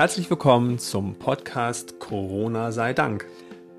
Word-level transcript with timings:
Herzlich 0.00 0.30
willkommen 0.30 0.78
zum 0.78 1.14
Podcast 1.16 2.00
Corona 2.00 2.72
sei 2.72 2.94
Dank. 2.94 3.26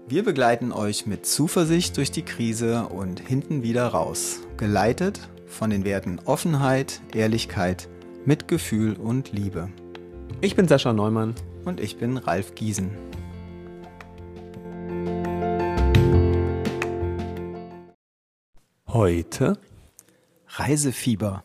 Wir 0.07 0.23
begleiten 0.23 0.71
euch 0.71 1.07
mit 1.07 1.25
Zuversicht 1.25 1.97
durch 1.97 2.11
die 2.11 2.21
Krise 2.21 2.85
und 2.89 3.19
hinten 3.19 3.63
wieder 3.63 3.87
raus, 3.87 4.41
geleitet 4.55 5.19
von 5.47 5.71
den 5.71 5.83
Werten 5.83 6.19
Offenheit, 6.25 7.01
Ehrlichkeit, 7.15 7.89
Mitgefühl 8.23 8.97
und 8.97 9.31
Liebe. 9.31 9.69
Ich 10.41 10.55
bin 10.55 10.67
Sascha 10.67 10.93
Neumann. 10.93 11.33
Und 11.65 11.79
ich 11.79 11.97
bin 11.97 12.17
Ralf 12.17 12.53
Giesen. 12.53 12.91
Heute 18.87 19.57
Reisefieber. 20.49 21.43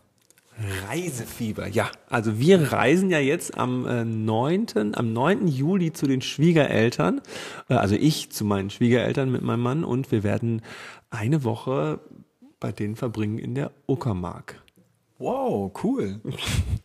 Reisefieber, 0.88 1.66
ja. 1.68 1.90
Also 2.08 2.38
wir 2.38 2.72
reisen 2.72 3.10
ja 3.10 3.18
jetzt 3.18 3.58
am 3.58 3.86
äh, 3.86 4.04
9., 4.04 4.94
am 4.94 5.12
9. 5.12 5.48
Juli 5.48 5.92
zu 5.92 6.06
den 6.06 6.22
Schwiegereltern. 6.22 7.20
Äh, 7.68 7.74
also 7.74 7.94
ich 7.94 8.30
zu 8.30 8.44
meinen 8.44 8.70
Schwiegereltern 8.70 9.30
mit 9.30 9.42
meinem 9.42 9.62
Mann 9.62 9.84
und 9.84 10.10
wir 10.10 10.22
werden 10.22 10.62
eine 11.10 11.44
Woche 11.44 12.00
bei 12.58 12.72
denen 12.72 12.96
verbringen 12.96 13.38
in 13.38 13.54
der 13.54 13.70
Uckermark. 13.86 14.62
Wow, 15.18 15.72
cool. 15.82 16.20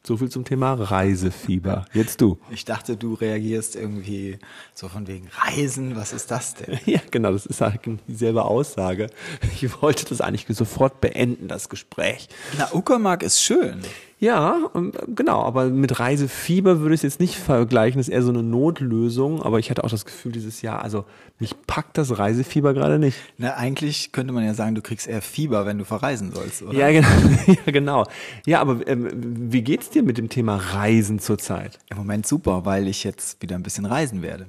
So 0.03 0.17
viel 0.17 0.30
zum 0.30 0.45
Thema 0.45 0.73
Reisefieber. 0.73 1.85
Jetzt 1.94 2.22
du. 2.22 2.39
Ich 2.49 2.66
dachte, 2.66 2.98
du 2.98 3.13
reagierst 3.13 3.76
irgendwie 3.76 4.39
so 4.73 4.88
von 4.89 5.05
wegen 5.05 5.27
Reisen, 5.27 5.95
was 5.95 6.12
ist 6.12 6.31
das 6.31 6.55
denn? 6.55 6.80
Ja, 6.88 6.99
genau, 7.12 7.31
das 7.31 7.45
ist 7.45 7.62
eigentlich 7.62 7.99
dieselbe 8.08 8.44
Aussage. 8.45 9.12
Ich 9.53 9.80
wollte 9.84 10.05
das 10.05 10.20
eigentlich 10.20 10.48
sofort 10.58 11.02
beenden, 11.02 11.48
das 11.48 11.70
Gespräch. 11.70 12.30
Na, 12.58 12.73
Uckermark 12.73 13.22
ist 13.22 13.44
schön. 13.44 13.81
Ja, 14.21 14.70
ähm, 14.75 14.91
genau, 15.07 15.41
aber 15.41 15.70
mit 15.70 15.99
Reisefieber 15.99 16.80
würde 16.81 16.94
ich 16.94 17.00
es 17.00 17.02
jetzt 17.02 17.19
nicht 17.19 17.36
vergleichen, 17.36 17.97
das 18.00 18.08
ist 18.08 18.14
eher 18.14 18.22
so 18.22 18.30
eine 18.30 18.44
Notlösung, 18.44 19.41
aber 19.41 19.58
ich 19.58 19.72
hatte 19.72 19.83
auch 19.83 19.89
das 19.89 20.05
Gefühl 20.05 20.31
dieses 20.31 20.61
Jahr, 20.61 20.83
also 20.83 21.05
mich 21.39 21.55
packt 21.66 21.97
das 21.97 22.19
Reisefieber 22.19 22.75
gerade 22.75 22.99
nicht. 22.99 23.17
Na, 23.39 23.55
eigentlich 23.55 24.11
könnte 24.11 24.31
man 24.31 24.45
ja 24.45 24.53
sagen, 24.53 24.75
du 24.75 24.83
kriegst 24.83 25.08
eher 25.08 25.23
Fieber, 25.23 25.66
wenn 25.66 25.80
du 25.80 25.86
verreisen 25.86 26.31
sollst, 26.31 26.61
oder? 26.61 26.77
Ja, 26.77 26.92
genau. 26.92 27.08
Ja, 27.66 27.72
genau. 27.72 28.05
ja 28.45 28.61
aber 28.61 28.88
ähm, 28.88 29.09
wie 29.52 29.64
geht's 29.64 29.89
dir 29.89 30.03
mit 30.03 30.19
dem 30.19 30.30
Thema 30.30 30.55
Reisen 30.55 31.17
zurzeit? 31.17 31.80
Im 31.89 31.97
Moment 31.97 32.27
super, 32.27 32.64
weil 32.64 32.88
ich 32.88 33.03
jetzt 33.03 33.42
wieder 33.42 33.55
ein 33.55 33.64
bisschen 33.64 33.88
reisen 33.88 34.22
werde. 34.22 34.45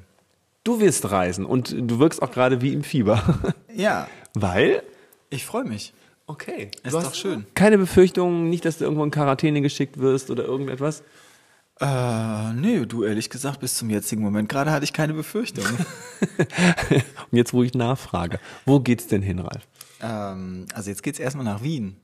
Du 0.65 0.81
wirst 0.81 1.11
reisen 1.11 1.47
und 1.47 1.75
du 1.75 1.99
wirkst 1.99 2.21
auch 2.21 2.31
gerade 2.31 2.61
wie 2.61 2.75
im 2.75 2.85
Fieber. 2.85 3.23
Ja, 3.75 4.07
Weil? 4.35 4.83
ich 5.31 5.47
freue 5.47 5.65
mich. 5.65 5.95
Okay. 6.27 6.71
Ist 6.83 6.95
doch 6.95 7.15
schön. 7.15 7.47
Keine 7.55 7.79
Befürchtungen, 7.79 8.49
nicht, 8.49 8.65
dass 8.65 8.79
du 8.79 8.85
irgendwo 8.85 9.05
in 9.05 9.11
Quarantäne 9.11 9.61
geschickt 9.61 9.99
wirst 9.99 10.31
oder 10.31 10.45
irgendetwas? 10.45 11.03
Äh, 11.81 12.53
nee, 12.53 12.85
du 12.87 13.03
ehrlich 13.05 13.29
gesagt, 13.29 13.61
bis 13.61 13.77
zum 13.77 13.91
jetzigen 13.91 14.23
Moment 14.23 14.49
gerade 14.49 14.71
hatte 14.71 14.85
ich 14.85 14.93
keine 14.93 15.15
Befürchtung. 15.15 15.65
Und 17.31 17.37
jetzt, 17.37 17.53
wo 17.53 17.63
ich 17.63 17.75
nachfrage, 17.75 18.39
wo 18.67 18.79
geht's 18.81 19.09
denn 19.09 19.23
hin, 19.23 19.41
Ralf? 19.41 19.67
ähm, 20.03 20.67
also 20.75 20.91
jetzt 20.91 21.03
geht's 21.03 21.19
erstmal 21.19 21.45
nach 21.45 21.63
Wien. 21.63 21.97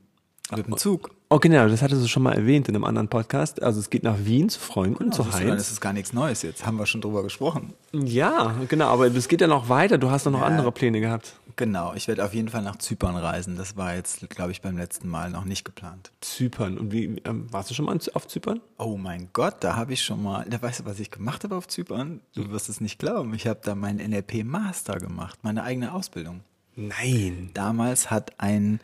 Mit 0.57 0.67
dem 0.67 0.77
Zug. 0.79 1.11
Oh, 1.29 1.39
genau, 1.39 1.69
das 1.69 1.83
hattest 1.83 2.03
du 2.03 2.09
schon 2.09 2.23
mal 2.23 2.33
erwähnt 2.33 2.69
in 2.69 2.75
einem 2.75 2.85
anderen 2.85 3.09
Podcast. 3.09 3.63
Also 3.63 3.81
es 3.81 3.91
geht 3.91 4.03
nach 4.03 4.17
Wien 4.21 4.49
zu 4.49 4.59
Freunden, 4.59 5.13
zu 5.13 5.23
siehst 5.23 5.41
du, 5.41 5.51
Heinz. 5.51 5.71
ist 5.71 5.81
gar 5.81 5.93
nichts 5.93 6.15
Neues 6.15 6.41
jetzt. 6.41 6.65
Haben 6.65 6.79
wir 6.79 6.87
schon 6.87 7.03
drüber 7.03 7.23
gesprochen. 7.23 7.75
Ja, 7.93 8.55
genau, 8.67 8.87
aber 8.87 9.09
es 9.09 9.29
geht 9.29 9.43
ja 9.43 9.47
noch 9.47 9.69
weiter. 9.69 9.99
Du 9.99 10.11
hast 10.11 10.25
doch 10.25 10.31
noch 10.31 10.41
andere 10.41 10.73
Pläne 10.73 11.01
gehabt. 11.01 11.35
Genau, 11.57 11.93
ich 11.95 12.09
werde 12.09 12.25
auf 12.25 12.33
jeden 12.33 12.49
Fall 12.49 12.63
nach 12.63 12.77
Zypern 12.77 13.17
reisen. 13.17 13.57
Das 13.57 13.77
war 13.77 13.95
jetzt, 13.95 14.31
glaube 14.31 14.53
ich, 14.53 14.63
beim 14.63 14.79
letzten 14.79 15.09
Mal 15.09 15.29
noch 15.29 15.45
nicht 15.45 15.65
geplant. 15.65 16.13
Zypern. 16.21 16.79
Und 16.79 16.93
wie, 16.93 17.21
ähm, 17.25 17.53
warst 17.53 17.69
du 17.69 17.75
schon 17.75 17.85
mal 17.85 17.99
auf 18.15 18.27
Zypern? 18.27 18.61
Oh 18.79 18.97
mein 18.97 19.29
Gott, 19.33 19.57
da 19.61 19.77
habe 19.77 19.93
ich 19.93 20.03
schon 20.03 20.23
mal, 20.23 20.47
da 20.49 20.63
weißt 20.63 20.81
du, 20.81 20.85
was 20.87 20.99
ich 20.99 21.11
gemacht 21.11 21.45
habe 21.45 21.57
auf 21.57 21.69
Zypern? 21.69 22.21
Du 22.35 22.49
wirst 22.51 22.69
es 22.69 22.81
nicht 22.81 22.99
glauben. 22.99 23.35
Ich 23.35 23.47
habe 23.47 23.61
da 23.63 23.75
meinen 23.75 23.99
NLP 23.99 24.45
Master 24.45 24.99
gemacht, 24.99 25.41
meine 25.43 25.65
eigene 25.65 25.93
Ausbildung. 25.93 26.41
Nein. 26.77 27.51
Damals 27.55 28.11
hat 28.11 28.39
ein 28.39 28.81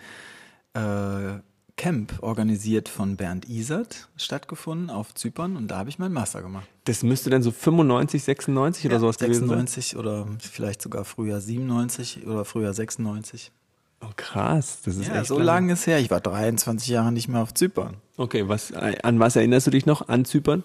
äh, 0.74 1.38
Camp 1.76 2.22
organisiert 2.22 2.88
von 2.88 3.16
Bernd 3.16 3.48
Isert 3.48 4.08
stattgefunden 4.16 4.90
auf 4.90 5.14
Zypern 5.14 5.56
und 5.56 5.68
da 5.68 5.78
habe 5.78 5.88
ich 5.88 5.98
meinen 5.98 6.12
Master 6.12 6.40
gemacht. 6.40 6.66
Das 6.84 7.02
müsste 7.02 7.30
dann 7.30 7.42
so 7.42 7.50
95, 7.50 8.22
96 8.22 8.86
oder 8.86 9.00
sowas 9.00 9.18
gewesen 9.18 9.48
sein. 9.48 9.66
96 9.66 9.96
oder 9.96 10.26
vielleicht 10.38 10.80
sogar 10.82 11.04
früher 11.04 11.40
97 11.40 12.26
oder 12.26 12.44
früher 12.44 12.72
96. 12.72 13.50
Oh, 14.00 14.12
krass. 14.16 14.78
Das 14.84 14.96
ist 14.96 15.08
Ja, 15.08 15.20
echt 15.20 15.26
so 15.26 15.38
lange 15.38 15.72
ist 15.72 15.86
her. 15.86 15.98
Ich 15.98 16.10
war 16.10 16.20
23 16.20 16.88
Jahre 16.88 17.10
nicht 17.10 17.28
mehr 17.28 17.40
auf 17.40 17.54
Zypern. 17.54 17.96
Okay, 18.16 18.48
was, 18.48 18.72
an 18.72 19.18
was 19.18 19.34
erinnerst 19.34 19.66
du 19.66 19.70
dich 19.70 19.86
noch? 19.86 20.08
An 20.08 20.24
Zypern? 20.24 20.62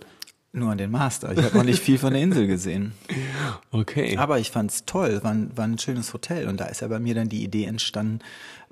Nur 0.52 0.72
an 0.72 0.80
den 0.80 0.90
Master. 0.90 1.32
Ich 1.32 1.44
habe 1.44 1.56
noch 1.58 1.64
nicht 1.64 1.80
viel 1.80 2.00
von 2.00 2.12
der 2.12 2.24
Insel 2.24 2.48
gesehen. 2.48 2.94
Okay. 3.72 4.18
Aber 4.18 4.40
ich 4.40 4.50
fand's 4.50 4.84
toll, 4.86 5.20
war 5.22 5.32
ein, 5.32 5.52
war 5.56 5.66
ein 5.66 5.78
schönes 5.78 6.12
Hotel. 6.12 6.48
Und 6.48 6.60
da 6.60 6.66
ist 6.66 6.82
ja 6.82 6.88
bei 6.88 7.00
mir 7.00 7.14
dann 7.14 7.30
die 7.30 7.44
Idee 7.44 7.66
entstanden, 7.66 8.20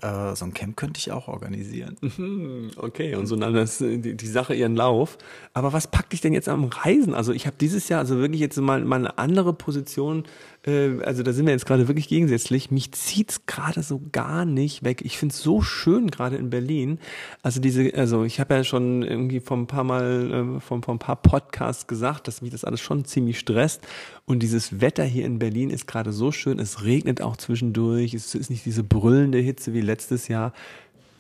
äh, 0.01 0.35
so 0.35 0.45
ein 0.45 0.53
Camp 0.53 0.75
könnte 0.75 0.99
ich 0.99 1.11
auch 1.11 1.27
organisieren. 1.27 1.97
Hm, 2.15 2.71
Okay, 2.77 3.13
und 3.15 3.27
so 3.27 3.35
nahm 3.35 3.53
das, 3.53 3.77
die, 3.77 4.15
die 4.17 4.27
Sache 4.27 4.55
ihren 4.55 4.75
Lauf. 4.75 5.19
Aber 5.53 5.71
was 5.71 5.87
packt 5.87 6.13
dich 6.13 6.21
denn 6.21 6.33
jetzt 6.33 6.49
am 6.49 6.65
Reisen? 6.65 7.13
Also 7.13 7.31
ich 7.31 7.45
habe 7.45 7.57
dieses 7.59 7.89
Jahr 7.89 7.99
also 7.99 8.17
wirklich 8.17 8.41
jetzt 8.41 8.57
mal, 8.57 8.83
mal 8.83 8.95
eine 8.95 9.17
andere 9.19 9.53
Position, 9.53 10.23
äh, 10.65 11.01
also 11.03 11.21
da 11.21 11.33
sind 11.33 11.45
wir 11.45 11.53
jetzt 11.53 11.65
gerade 11.65 11.87
wirklich 11.87 12.07
gegensätzlich. 12.07 12.71
Mich 12.71 12.91
zieht's 12.93 13.45
gerade 13.45 13.83
so 13.83 14.01
gar 14.11 14.45
nicht 14.45 14.83
weg. 14.83 15.01
Ich 15.03 15.17
find's 15.17 15.41
so 15.41 15.61
schön 15.61 16.09
gerade 16.09 16.37
in 16.37 16.49
Berlin. 16.49 16.99
Also 17.41 17.59
diese, 17.59 17.93
also 17.95 18.23
ich 18.23 18.39
habe 18.39 18.55
ja 18.55 18.63
schon 18.63 19.03
irgendwie 19.03 19.39
vor 19.39 19.57
ein 19.57 19.67
paar 19.67 19.83
Mal, 19.83 20.57
äh, 20.57 20.59
vor 20.59 20.77
ein 20.77 20.99
paar 20.99 21.15
Podcasts 21.15 21.66
gesagt, 21.87 22.27
dass 22.27 22.41
mich 22.41 22.51
das 22.51 22.63
alles 22.63 22.79
schon 22.79 23.03
ziemlich 23.03 23.39
stresst. 23.39 23.81
Und 24.25 24.39
dieses 24.39 24.79
Wetter 24.79 25.03
hier 25.03 25.25
in 25.25 25.39
Berlin 25.39 25.69
ist 25.69 25.87
gerade 25.87 26.13
so 26.13 26.31
schön. 26.31 26.59
Es 26.59 26.83
regnet 26.83 27.21
auch 27.21 27.35
zwischendurch. 27.35 28.13
Es 28.13 28.33
ist 28.33 28.49
nicht 28.49 28.65
diese 28.65 28.83
brüllende 28.83 29.39
Hitze 29.39 29.73
wie 29.73 29.81
letztes 29.81 30.27
Jahr. 30.27 30.53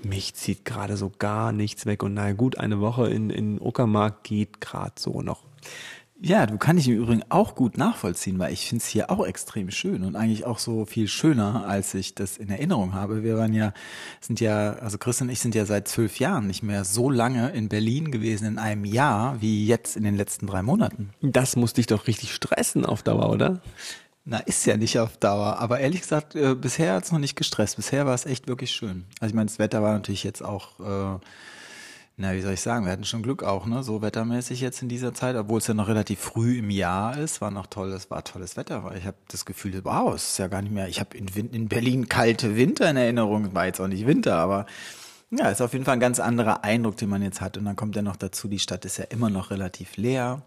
Mich 0.03 0.33
zieht 0.35 0.63
gerade 0.63 0.95
so 0.95 1.11
gar 1.19 1.51
nichts 1.51 1.85
weg. 1.85 2.03
Und 2.03 2.13
naja, 2.13 2.33
gut, 2.33 2.57
eine 2.57 2.79
Woche 2.79 3.09
in, 3.09 3.29
in 3.29 3.59
Uckermark 3.59 4.23
geht 4.23 4.61
gerade 4.61 4.93
so 4.97 5.21
noch. 5.21 5.43
Ja, 6.19 6.47
du 6.47 6.57
kann 6.57 6.79
ich 6.79 6.87
im 6.87 6.95
Übrigen 6.95 7.23
auch 7.29 7.53
gut 7.53 7.77
nachvollziehen, 7.77 8.39
weil 8.39 8.51
ich 8.51 8.67
find's 8.67 8.87
hier 8.87 9.11
auch 9.11 9.23
extrem 9.25 9.69
schön 9.69 10.03
und 10.03 10.15
eigentlich 10.15 10.45
auch 10.45 10.57
so 10.57 10.85
viel 10.85 11.07
schöner, 11.07 11.67
als 11.67 11.93
ich 11.93 12.15
das 12.15 12.37
in 12.37 12.49
Erinnerung 12.49 12.93
habe. 12.93 13.21
Wir 13.21 13.37
waren 13.37 13.53
ja, 13.53 13.71
sind 14.19 14.39
ja, 14.39 14.73
also 14.73 14.97
Chris 14.97 15.21
und 15.21 15.29
ich 15.29 15.39
sind 15.39 15.53
ja 15.53 15.65
seit 15.65 15.87
zwölf 15.87 16.19
Jahren 16.19 16.47
nicht 16.47 16.63
mehr 16.63 16.85
so 16.85 17.11
lange 17.11 17.51
in 17.51 17.69
Berlin 17.69 18.09
gewesen 18.09 18.45
in 18.47 18.57
einem 18.57 18.83
Jahr 18.83 19.39
wie 19.41 19.67
jetzt 19.67 19.95
in 19.95 20.03
den 20.03 20.15
letzten 20.15 20.47
drei 20.47 20.63
Monaten. 20.63 21.11
Das 21.21 21.55
muss 21.55 21.73
dich 21.73 21.85
doch 21.85 22.07
richtig 22.07 22.33
stressen 22.33 22.83
auf 22.83 23.03
Dauer, 23.03 23.29
oder? 23.29 23.61
Na, 24.25 24.39
ist 24.39 24.65
ja 24.65 24.75
nicht 24.75 24.97
auf 24.97 25.17
Dauer. 25.17 25.59
Aber 25.59 25.79
ehrlich 25.79 26.01
gesagt, 26.01 26.35
äh, 26.35 26.55
bisher 26.55 26.95
hat's 26.95 27.11
noch 27.11 27.19
nicht 27.19 27.35
gestresst. 27.35 27.75
Bisher 27.75 28.07
war 28.07 28.15
es 28.15 28.25
echt 28.25 28.47
wirklich 28.47 28.71
schön. 28.71 29.05
Also 29.19 29.31
ich 29.31 29.35
meine, 29.35 29.45
das 29.45 29.59
Wetter 29.59 29.83
war 29.83 29.93
natürlich 29.93 30.23
jetzt 30.23 30.43
auch, 30.43 30.79
äh, 30.79 31.19
na, 32.19 32.33
wie 32.33 32.41
soll 32.41 32.53
ich 32.53 32.61
sagen, 32.61 32.85
wir 32.85 32.91
hatten 32.91 33.03
schon 33.03 33.21
Glück 33.21 33.43
auch, 33.43 33.67
ne? 33.67 33.83
So 33.83 34.01
wettermäßig 34.01 34.59
jetzt 34.59 34.81
in 34.81 34.89
dieser 34.89 35.13
Zeit, 35.13 35.35
obwohl 35.35 35.59
es 35.59 35.67
ja 35.67 35.75
noch 35.75 35.87
relativ 35.87 36.19
früh 36.19 36.57
im 36.57 36.71
Jahr 36.71 37.15
ist, 37.15 37.41
war 37.41 37.51
noch 37.51 37.67
tolles, 37.67 38.09
war 38.09 38.23
tolles 38.23 38.57
Wetter, 38.57 38.83
weil 38.83 38.97
ich 38.97 39.05
habe 39.05 39.17
das 39.27 39.45
Gefühl, 39.45 39.79
wow, 39.83 40.15
es 40.15 40.31
ist 40.31 40.39
ja 40.39 40.47
gar 40.47 40.63
nicht 40.63 40.73
mehr. 40.73 40.87
Ich 40.87 40.99
habe 40.99 41.15
in, 41.15 41.27
in 41.51 41.67
Berlin 41.67 42.09
kalte 42.09 42.55
Winter 42.55 42.89
in 42.89 42.97
Erinnerung, 42.97 43.53
war 43.53 43.67
jetzt 43.67 43.79
auch 43.79 43.87
nicht 43.87 44.07
Winter, 44.07 44.35
aber 44.37 44.65
ja, 45.29 45.49
ist 45.49 45.61
auf 45.61 45.73
jeden 45.73 45.85
Fall 45.85 45.93
ein 45.93 45.99
ganz 45.99 46.19
anderer 46.19 46.63
Eindruck, 46.63 46.97
den 46.97 47.09
man 47.09 47.21
jetzt 47.21 47.39
hat. 47.39 47.55
Und 47.55 47.65
dann 47.65 47.75
kommt 47.75 47.95
ja 47.95 48.01
noch 48.01 48.15
dazu, 48.15 48.47
die 48.47 48.59
Stadt 48.59 48.85
ist 48.85 48.97
ja 48.97 49.05
immer 49.05 49.29
noch 49.29 49.51
relativ 49.51 49.95
leer. 49.97 50.41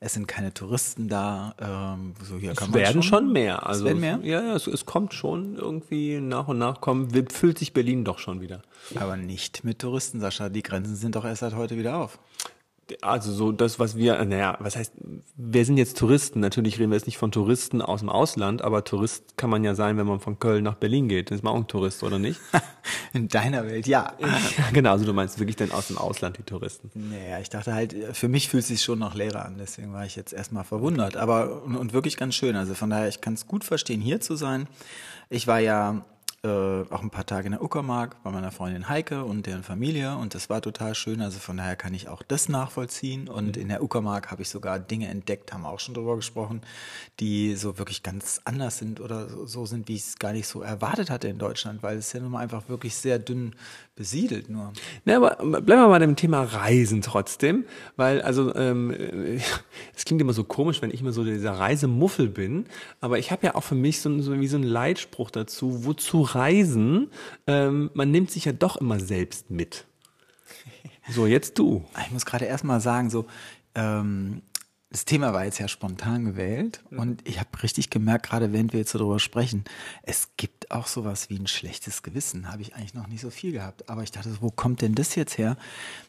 Es 0.00 0.14
sind 0.14 0.28
keine 0.28 0.54
Touristen 0.54 1.08
da. 1.08 1.54
Ähm, 1.60 2.14
so 2.22 2.36
hier 2.36 2.54
kann 2.54 2.68
Es 2.68 2.72
man 2.72 2.80
werden 2.80 3.02
schon 3.02 3.32
mehr. 3.32 3.66
Also, 3.66 3.84
werden 3.84 4.00
mehr? 4.00 4.20
Ja, 4.22 4.42
ja, 4.42 4.54
es, 4.54 4.68
es 4.68 4.86
kommt 4.86 5.12
schon 5.12 5.56
irgendwie 5.56 6.20
nach 6.20 6.46
und 6.46 6.58
nach 6.58 6.80
kommen, 6.80 7.10
füllt 7.32 7.58
sich 7.58 7.72
Berlin 7.72 8.04
doch 8.04 8.20
schon 8.20 8.40
wieder. 8.40 8.62
Aber 8.94 9.16
nicht 9.16 9.64
mit 9.64 9.80
Touristen, 9.80 10.20
Sascha. 10.20 10.50
Die 10.50 10.62
Grenzen 10.62 10.94
sind 10.94 11.16
doch 11.16 11.24
erst 11.24 11.40
seit 11.40 11.54
heute 11.54 11.76
wieder 11.76 11.96
auf. 11.96 12.20
Also 13.02 13.32
so 13.32 13.52
das, 13.52 13.78
was 13.78 13.96
wir, 13.96 14.24
naja, 14.24 14.56
was 14.60 14.76
heißt, 14.76 14.92
wir 15.36 15.64
sind 15.64 15.76
jetzt 15.76 15.98
Touristen. 15.98 16.40
Natürlich 16.40 16.78
reden 16.78 16.90
wir 16.90 16.96
jetzt 16.96 17.06
nicht 17.06 17.18
von 17.18 17.32
Touristen 17.32 17.82
aus 17.82 18.00
dem 18.00 18.08
Ausland, 18.08 18.62
aber 18.62 18.84
Tourist 18.84 19.36
kann 19.36 19.50
man 19.50 19.64
ja 19.64 19.74
sein, 19.74 19.96
wenn 19.98 20.06
man 20.06 20.20
von 20.20 20.38
Köln 20.38 20.64
nach 20.64 20.74
Berlin 20.74 21.08
geht. 21.08 21.30
Ist 21.30 21.42
man 21.42 21.52
auch 21.52 21.58
ein 21.58 21.66
Tourist, 21.66 22.02
oder 22.02 22.18
nicht? 22.18 22.40
In 23.12 23.28
deiner 23.28 23.66
Welt, 23.66 23.86
ja. 23.86 24.12
ja, 24.18 24.38
genau, 24.72 24.92
also 24.92 25.04
du 25.04 25.12
meinst 25.12 25.38
wirklich 25.38 25.56
dann 25.56 25.72
aus 25.72 25.88
dem 25.88 25.98
Ausland 25.98 26.38
die 26.38 26.42
Touristen. 26.42 26.90
Naja, 26.94 27.38
ich 27.40 27.50
dachte 27.50 27.74
halt, 27.74 27.94
für 28.12 28.28
mich 28.28 28.48
fühlt 28.48 28.62
es 28.62 28.68
sich 28.68 28.82
schon 28.82 28.98
noch 28.98 29.14
leerer 29.14 29.44
an, 29.44 29.56
deswegen 29.58 29.92
war 29.92 30.04
ich 30.04 30.16
jetzt 30.16 30.32
erstmal 30.32 30.64
verwundert. 30.64 31.16
Aber 31.16 31.62
und, 31.62 31.76
und 31.76 31.92
wirklich 31.92 32.16
ganz 32.16 32.34
schön. 32.34 32.56
Also 32.56 32.74
von 32.74 32.90
daher, 32.90 33.08
ich 33.08 33.20
kann 33.20 33.34
es 33.34 33.46
gut 33.46 33.64
verstehen, 33.64 34.00
hier 34.00 34.20
zu 34.20 34.36
sein. 34.36 34.68
Ich 35.30 35.46
war 35.46 35.60
ja 35.60 36.04
äh, 36.44 36.48
auch 36.48 37.02
ein 37.02 37.10
paar 37.10 37.26
Tage 37.26 37.46
in 37.46 37.52
der 37.52 37.62
Uckermark 37.62 38.22
bei 38.22 38.30
meiner 38.30 38.52
Freundin 38.52 38.88
Heike 38.88 39.24
und 39.24 39.46
deren 39.46 39.64
Familie 39.64 40.16
und 40.16 40.36
das 40.36 40.48
war 40.48 40.62
total 40.62 40.94
schön. 40.94 41.20
Also 41.20 41.40
von 41.40 41.56
daher 41.56 41.74
kann 41.74 41.94
ich 41.94 42.08
auch 42.08 42.22
das 42.22 42.48
nachvollziehen. 42.48 43.28
Und 43.28 43.56
in 43.56 43.66
der 43.66 43.82
Uckermark 43.82 44.30
habe 44.30 44.42
ich 44.42 44.48
sogar 44.48 44.78
Dinge 44.78 45.08
entdeckt, 45.08 45.52
haben 45.52 45.62
wir 45.62 45.70
auch 45.70 45.80
schon 45.80 45.94
drüber 45.94 46.14
gesprochen, 46.14 46.60
die 47.18 47.56
so 47.56 47.76
wirklich 47.78 48.04
ganz 48.04 48.40
anders 48.44 48.78
sind 48.78 49.00
oder 49.00 49.28
so 49.48 49.66
sind, 49.66 49.88
wie 49.88 49.96
ich 49.96 50.02
es 50.02 50.18
gar 50.20 50.32
nicht 50.32 50.46
so 50.46 50.62
erwartet 50.62 51.10
hatte 51.10 51.26
in 51.26 51.38
Deutschland, 51.38 51.82
weil 51.82 51.98
es 51.98 52.12
ja 52.12 52.20
nun 52.20 52.30
mal 52.30 52.38
einfach 52.38 52.68
wirklich 52.68 52.94
sehr 52.94 53.18
dünn 53.18 53.56
besiedelt 53.96 54.48
nur. 54.48 54.72
Na, 55.04 55.16
aber 55.16 55.36
bleiben 55.60 55.82
wir 55.82 55.88
mal 55.88 55.98
dem 55.98 56.14
Thema 56.14 56.44
Reisen 56.44 57.02
trotzdem, 57.02 57.64
weil 57.96 58.22
also 58.22 58.54
ähm, 58.54 58.92
es 59.96 60.04
klingt 60.04 60.22
immer 60.22 60.32
so 60.32 60.44
komisch, 60.44 60.80
wenn 60.82 60.92
ich 60.92 61.00
immer 61.00 61.10
so 61.10 61.24
dieser 61.24 61.58
Reisemuffel 61.58 62.28
bin, 62.28 62.66
aber 63.00 63.18
ich 63.18 63.32
habe 63.32 63.44
ja 63.44 63.56
auch 63.56 63.64
für 63.64 63.74
mich 63.74 64.00
so, 64.00 64.20
so 64.22 64.38
wie 64.38 64.46
so 64.46 64.56
ein 64.56 64.62
Leitspruch 64.62 65.32
dazu, 65.32 65.84
wozu 65.84 66.27
reisen? 66.34 67.10
Ähm, 67.46 67.90
man 67.94 68.10
nimmt 68.10 68.30
sich 68.30 68.44
ja 68.44 68.52
doch 68.52 68.76
immer 68.76 69.00
selbst 69.00 69.50
mit. 69.50 69.86
So, 71.10 71.26
jetzt 71.26 71.58
du. 71.58 71.84
Ich 72.06 72.12
muss 72.12 72.26
gerade 72.26 72.44
erstmal 72.44 72.80
sagen, 72.80 73.10
so, 73.10 73.26
ähm, 73.74 74.42
das 74.90 75.04
Thema 75.04 75.34
war 75.34 75.44
jetzt 75.44 75.58
ja 75.58 75.68
spontan 75.68 76.24
gewählt 76.24 76.82
mhm. 76.90 76.98
und 76.98 77.28
ich 77.28 77.38
habe 77.38 77.62
richtig 77.62 77.90
gemerkt, 77.90 78.26
gerade 78.26 78.52
während 78.52 78.72
wir 78.72 78.80
jetzt 78.80 78.92
so 78.92 78.98
darüber 78.98 79.18
sprechen, 79.18 79.64
es 80.02 80.30
gibt 80.38 80.70
auch 80.70 80.86
sowas 80.86 81.28
wie 81.28 81.38
ein 81.38 81.46
schlechtes 81.46 82.02
Gewissen. 82.02 82.50
Habe 82.50 82.62
ich 82.62 82.74
eigentlich 82.74 82.94
noch 82.94 83.06
nicht 83.06 83.20
so 83.20 83.30
viel 83.30 83.52
gehabt. 83.52 83.88
Aber 83.90 84.02
ich 84.02 84.12
dachte, 84.12 84.34
wo 84.40 84.50
kommt 84.50 84.80
denn 84.80 84.94
das 84.94 85.14
jetzt 85.14 85.36
her? 85.36 85.56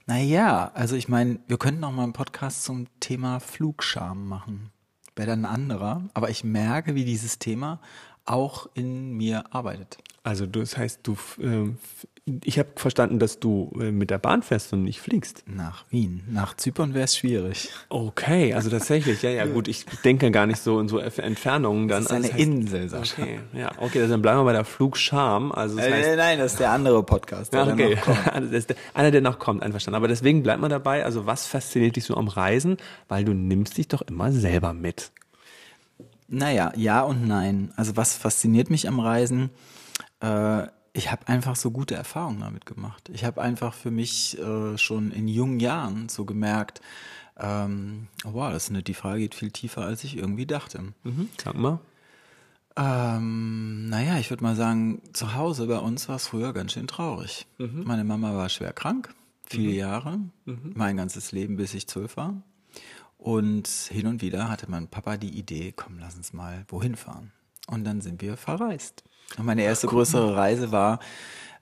Naja, 0.05 0.71
also 0.73 0.95
ich 0.95 1.09
meine, 1.09 1.39
wir 1.47 1.57
könnten 1.57 1.81
noch 1.81 1.91
mal 1.91 2.03
einen 2.03 2.13
Podcast 2.13 2.63
zum 2.63 2.87
Thema 3.01 3.39
Flugscham 3.39 4.27
machen. 4.27 4.71
Wäre 5.15 5.27
dann 5.27 5.45
ein 5.45 5.53
anderer. 5.53 6.03
Aber 6.13 6.29
ich 6.29 6.45
merke, 6.45 6.95
wie 6.95 7.03
dieses 7.03 7.37
Thema 7.39 7.81
auch 8.29 8.69
in 8.73 9.11
mir 9.11 9.43
arbeitet. 9.53 9.97
Also 10.23 10.45
das 10.45 10.77
heißt, 10.77 10.99
du, 11.03 11.17
äh, 11.41 11.69
ich 12.43 12.59
habe 12.59 12.69
verstanden, 12.75 13.19
dass 13.19 13.39
du 13.39 13.71
äh, 13.79 13.91
mit 13.91 14.09
der 14.09 14.17
Bahn 14.19 14.43
fährst 14.43 14.71
und 14.73 14.83
nicht 14.83 14.99
fliegst. 14.99 15.43
Nach 15.47 15.85
Wien. 15.89 16.23
Nach 16.29 16.55
Zypern 16.55 16.93
wäre 16.93 17.05
es 17.05 17.17
schwierig. 17.17 17.69
Okay, 17.89 18.53
also 18.53 18.69
tatsächlich, 18.69 19.21
ja, 19.21 19.29
ja, 19.29 19.45
gut. 19.45 19.67
Ich 19.67 19.85
denke 20.03 20.29
gar 20.29 20.45
nicht 20.45 20.61
so 20.61 20.79
in 20.79 20.87
so 20.87 20.99
Entfernungen 20.99 21.87
dann. 21.87 22.03
Das 22.03 22.11
ist 22.11 22.11
eine 22.11 22.25
also 22.25 22.27
das 22.27 22.39
heißt, 22.39 22.47
Insel, 22.47 22.89
Sascha. 22.89 23.21
Okay, 23.23 23.39
ja, 23.53 23.71
okay, 23.77 24.07
dann 24.07 24.21
bleiben 24.21 24.39
wir 24.39 24.45
bei 24.45 24.53
der 24.53 24.65
Flugscham. 24.65 25.51
Also 25.51 25.77
das 25.77 25.87
äh, 25.87 25.91
heißt, 25.91 26.17
nein, 26.17 26.39
das 26.39 26.53
ist 26.53 26.59
der 26.59 26.71
andere 26.71 27.01
Podcast. 27.03 27.53
Der 27.53 27.67
okay, 27.67 27.95
noch 27.95 28.01
kommt. 28.03 28.27
das 28.35 28.51
ist 28.51 28.69
der, 28.69 28.77
einer, 28.93 29.11
der 29.11 29.21
noch 29.21 29.39
kommt, 29.39 29.63
einverstanden. 29.63 29.95
Aber 29.95 30.07
deswegen 30.07 30.43
bleibt 30.43 30.61
man 30.61 30.69
dabei. 30.69 31.05
Also 31.05 31.25
was 31.25 31.47
fasziniert 31.47 31.95
dich 31.95 32.03
so 32.03 32.15
am 32.15 32.27
Reisen? 32.27 32.77
Weil 33.07 33.25
du 33.25 33.33
nimmst 33.33 33.77
dich 33.77 33.87
doch 33.87 34.01
immer 34.01 34.31
selber 34.31 34.73
mit. 34.73 35.11
Naja, 36.29 36.71
ja 36.75 37.01
und 37.01 37.27
nein. 37.27 37.73
Also 37.75 37.97
was 37.97 38.15
fasziniert 38.15 38.69
mich 38.69 38.87
am 38.87 38.99
Reisen? 38.99 39.49
Äh, 40.21 40.67
ich 40.93 41.11
habe 41.11 41.27
einfach 41.27 41.55
so 41.55 41.71
gute 41.71 41.95
Erfahrungen 41.95 42.41
damit 42.41 42.65
gemacht. 42.65 43.09
Ich 43.13 43.23
habe 43.25 43.41
einfach 43.41 43.73
für 43.73 43.91
mich 43.91 44.37
äh, 44.39 44.77
schon 44.77 45.11
in 45.11 45.27
jungen 45.27 45.59
Jahren 45.59 46.09
so 46.09 46.25
gemerkt, 46.25 46.81
ähm, 47.37 48.07
oh 48.25 48.33
wow, 48.33 48.51
das 48.51 48.65
ist 48.65 48.69
eine, 48.69 48.83
die 48.83 48.93
Frage 48.93 49.21
geht 49.21 49.35
viel 49.35 49.51
tiefer, 49.51 49.83
als 49.83 50.03
ich 50.03 50.17
irgendwie 50.17 50.45
dachte. 50.45 50.93
Mhm, 51.03 51.29
sag 51.41 51.55
mal. 51.55 51.79
Ähm, 52.75 53.89
naja, 53.89 54.19
ich 54.19 54.29
würde 54.29 54.43
mal 54.43 54.55
sagen, 54.55 55.01
zu 55.13 55.35
Hause 55.35 55.67
bei 55.67 55.77
uns 55.77 56.07
war 56.09 56.17
es 56.17 56.27
früher 56.27 56.53
ganz 56.53 56.73
schön 56.73 56.87
traurig. 56.87 57.47
Mhm. 57.57 57.83
Meine 57.85 58.03
Mama 58.03 58.35
war 58.35 58.49
schwer 58.49 58.73
krank, 58.73 59.13
viele 59.45 59.71
mhm. 59.71 59.75
Jahre, 59.75 60.19
mhm. 60.45 60.73
mein 60.75 60.97
ganzes 60.97 61.31
Leben, 61.31 61.55
bis 61.55 61.73
ich 61.73 61.87
zwölf 61.87 62.17
war. 62.17 62.41
Und 63.19 63.67
hin 63.67 64.07
und 64.07 64.21
wieder 64.21 64.49
hatte 64.49 64.71
mein 64.71 64.87
Papa 64.87 65.17
die 65.17 65.37
Idee, 65.37 65.73
komm, 65.75 65.99
lass 65.99 66.15
uns 66.15 66.31
mal 66.31 66.63
wohin 66.69 66.95
fahren. 66.95 67.31
Und 67.67 67.83
dann 67.83 67.99
sind 67.99 68.21
wir 68.21 68.37
verreist. 68.37 69.03
Und 69.37 69.45
meine 69.45 69.63
erste 69.63 69.87
Ach, 69.87 69.91
größere 69.91 70.35
Reise 70.35 70.71
war, 70.71 70.99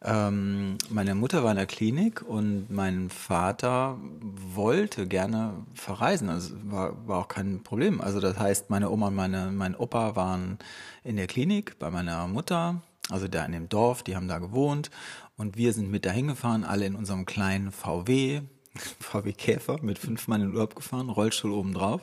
ähm, 0.04 0.78
meine 0.90 1.16
Mutter 1.16 1.44
war 1.44 1.50
in 1.50 1.58
der 1.58 1.66
Klinik 1.66 2.22
und 2.22 2.70
mein 2.70 3.10
Vater 3.10 3.98
wollte 4.22 5.08
gerne 5.08 5.54
verreisen. 5.74 6.30
Also 6.30 6.54
war, 6.66 7.08
war 7.08 7.18
auch 7.18 7.28
kein 7.28 7.64
Problem. 7.64 8.02
Also 8.02 8.20
das 8.20 8.38
heißt, 8.38 8.70
meine 8.70 8.92
Oma 8.92 9.08
und 9.08 9.16
meine, 9.16 9.52
mein 9.52 9.76
Opa 9.76 10.16
waren 10.16 10.60
in 11.04 11.16
der 11.16 11.26
Klinik 11.26 11.80
bei 11.80 11.90
meiner 11.90 12.28
Mutter, 12.28 12.84
also 13.10 13.28
da 13.28 13.44
in 13.46 13.54
dem 13.54 13.68
Dorf, 13.68 14.04
die 14.04 14.16
haben 14.16 14.28
da 14.28 14.38
gewohnt. 14.38 14.92
Und 15.38 15.58
wir 15.58 15.74
sind 15.74 15.90
mit 15.90 16.06
dahin 16.06 16.28
gefahren, 16.28 16.64
alle 16.64 16.86
in 16.86 16.96
unserem 16.96 17.26
kleinen 17.26 17.72
VW, 17.72 18.42
VW 19.00 19.34
Käfer 19.34 19.78
mit 19.82 20.00
fünf 20.00 20.28
Mann 20.28 20.42
in 20.42 20.54
Urlaub 20.54 20.76
gefahren, 20.76 21.10
Rollstuhl 21.10 21.52
oben 21.52 21.74
drauf. 21.74 22.02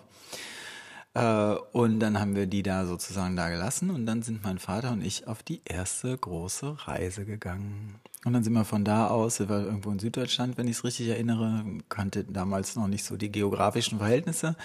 Äh, 1.14 1.54
und 1.72 2.00
dann 2.00 2.18
haben 2.18 2.34
wir 2.34 2.46
die 2.46 2.62
da 2.62 2.86
sozusagen 2.86 3.36
da 3.36 3.48
gelassen 3.48 3.90
und 3.90 4.04
dann 4.04 4.22
sind 4.22 4.42
mein 4.42 4.58
Vater 4.58 4.90
und 4.92 5.04
ich 5.04 5.28
auf 5.28 5.42
die 5.42 5.62
erste 5.64 6.16
große 6.16 6.86
Reise 6.86 7.24
gegangen. 7.24 8.00
Und 8.24 8.32
dann 8.32 8.42
sind 8.42 8.54
wir 8.54 8.64
von 8.64 8.84
da 8.84 9.08
aus, 9.08 9.38
wir 9.38 9.48
waren 9.48 9.66
irgendwo 9.66 9.90
in 9.90 9.98
Süddeutschland, 9.98 10.56
wenn 10.56 10.66
ich 10.66 10.78
es 10.78 10.84
richtig 10.84 11.08
erinnere, 11.08 11.64
kannte 11.88 12.24
damals 12.24 12.74
noch 12.74 12.88
nicht 12.88 13.04
so 13.04 13.16
die 13.16 13.30
geografischen 13.30 13.98
Verhältnisse. 13.98 14.56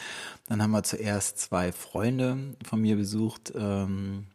Dann 0.48 0.64
haben 0.64 0.72
wir 0.72 0.84
zuerst 0.84 1.40
zwei 1.40 1.72
Freunde 1.72 2.56
von 2.66 2.82
mir 2.82 2.96
besucht, 2.96 3.52
ähm, 3.56 4.26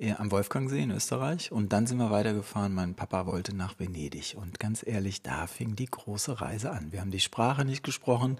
am 0.00 0.30
Wolfgangsee 0.30 0.82
in 0.82 0.92
Österreich 0.92 1.50
und 1.50 1.72
dann 1.72 1.88
sind 1.88 1.98
wir 1.98 2.12
weitergefahren. 2.12 2.72
Mein 2.72 2.94
Papa 2.94 3.26
wollte 3.26 3.54
nach 3.54 3.80
Venedig 3.80 4.36
und 4.36 4.60
ganz 4.60 4.86
ehrlich, 4.86 5.22
da 5.22 5.48
fing 5.48 5.74
die 5.74 5.86
große 5.86 6.40
Reise 6.40 6.70
an. 6.70 6.92
Wir 6.92 7.00
haben 7.00 7.10
die 7.10 7.18
Sprache 7.18 7.64
nicht 7.64 7.82
gesprochen. 7.82 8.38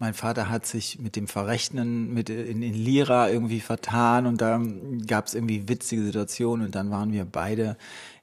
Mein 0.00 0.14
Vater 0.14 0.50
hat 0.50 0.66
sich 0.66 0.98
mit 0.98 1.14
dem 1.14 1.28
Verrechnen 1.28 2.12
mit 2.12 2.28
in, 2.28 2.60
in 2.60 2.74
Lira 2.74 3.30
irgendwie 3.30 3.60
vertan 3.60 4.26
und 4.26 4.40
da 4.40 4.60
gab 5.06 5.28
es 5.28 5.34
irgendwie 5.34 5.68
witzige 5.68 6.02
Situationen 6.02 6.66
und 6.66 6.74
dann 6.74 6.90
waren 6.90 7.12
wir 7.12 7.24
beide 7.24 7.76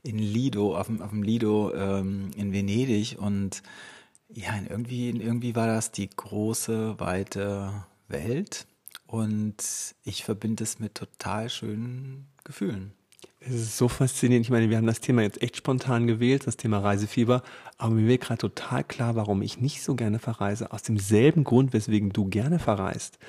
in 0.04 0.18
Lido, 0.20 0.78
auf 0.78 0.88
dem, 0.88 1.02
auf 1.02 1.12
dem 1.12 1.24
Lido 1.24 1.74
ähm, 1.74 2.32
in 2.36 2.52
Venedig 2.52 3.18
und 3.18 3.64
ja, 4.28 4.52
irgendwie, 4.68 5.10
irgendwie 5.10 5.56
war 5.56 5.68
das 5.68 5.92
die 5.92 6.10
große, 6.10 7.00
weite 7.00 7.86
Welt 8.10 8.68
und 9.08 9.56
ich 10.04 10.26
verbinde 10.26 10.66
es 10.66 10.80
mit 10.80 10.96
total 10.96 11.50
schönen 11.50 12.33
Gefühlen. 12.44 12.92
Es 13.40 13.54
ist 13.54 13.78
so 13.78 13.88
faszinierend. 13.88 14.46
Ich 14.46 14.52
meine, 14.52 14.70
wir 14.70 14.78
haben 14.78 14.88
das 14.88 15.02
Thema 15.02 15.22
jetzt 15.22 15.42
echt 15.42 15.58
spontan 15.58 16.08
gewählt, 16.08 16.48
das 16.48 16.56
Thema 16.56 16.80
Reisefieber. 16.80 17.44
Aber 17.78 17.94
mir 17.94 18.08
wird 18.08 18.22
gerade 18.22 18.40
total 18.40 18.84
klar, 18.84 19.16
warum 19.16 19.42
ich 19.42 19.60
nicht 19.60 19.84
so 19.84 19.96
gerne 19.96 20.20
verreise. 20.20 20.72
Aus 20.72 20.84
demselben 20.84 21.44
Grund, 21.44 21.74
weswegen 21.74 22.12
du 22.12 22.26
gerne 22.26 22.60
verreist. 22.60 23.20